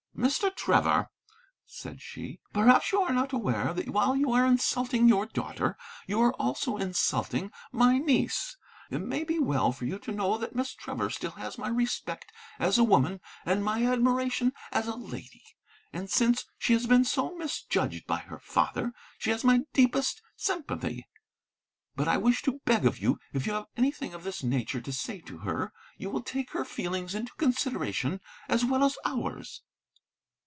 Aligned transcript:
"Mr. 0.21 0.55
Trevor," 0.55 1.09
said 1.65 1.99
she, 1.99 2.39
"perhaps 2.53 2.91
you 2.91 3.01
are 3.01 3.13
not 3.13 3.33
aware 3.33 3.73
that 3.73 3.89
while 3.89 4.15
you 4.15 4.31
are 4.31 4.45
insulting 4.45 5.07
your 5.07 5.25
daughter, 5.25 5.75
you 6.05 6.21
are 6.21 6.33
also 6.33 6.77
insulting 6.77 7.49
my 7.71 7.97
niece. 7.97 8.55
It 8.91 8.99
may 9.01 9.23
be 9.23 9.39
well 9.39 9.71
for 9.71 9.85
you 9.85 9.97
to 9.99 10.11
know 10.11 10.37
that 10.37 10.53
Miss 10.55 10.75
Trevor 10.75 11.09
still 11.09 11.31
has 11.31 11.57
my 11.57 11.69
respect 11.69 12.31
as 12.59 12.77
a 12.77 12.83
woman 12.83 13.19
and 13.47 13.65
my 13.65 13.83
admiration 13.83 14.53
as 14.71 14.85
a 14.87 14.93
lady. 14.95 15.41
And, 15.91 16.07
since 16.07 16.45
she 16.59 16.73
has 16.73 16.85
been 16.85 17.03
so 17.05 17.35
misjudged 17.35 18.05
by 18.05 18.19
her 18.19 18.37
father, 18.39 18.93
she 19.17 19.31
has 19.31 19.43
my 19.43 19.61
deepest 19.73 20.21
sympathy. 20.35 21.07
But 21.95 22.07
I 22.07 22.17
wish 22.17 22.43
to 22.43 22.61
beg 22.63 22.85
of 22.85 22.99
you, 22.99 23.17
if 23.33 23.47
you 23.47 23.53
have 23.53 23.65
anything 23.75 24.13
of 24.13 24.23
this 24.23 24.43
nature 24.43 24.81
to 24.81 24.93
say 24.93 25.19
to 25.21 25.39
her, 25.39 25.73
you 25.97 26.11
will 26.11 26.21
take 26.21 26.51
her 26.51 26.63
feelings 26.63 27.15
into 27.15 27.33
consideration 27.37 28.21
as 28.47 28.63
well 28.63 28.83
as 28.83 28.99
ours." 29.03 29.63